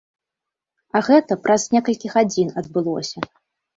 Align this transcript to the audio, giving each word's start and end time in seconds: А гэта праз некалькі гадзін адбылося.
А 0.99 1.01
гэта 1.09 1.37
праз 1.45 1.67
некалькі 1.75 2.07
гадзін 2.17 2.47
адбылося. 2.63 3.19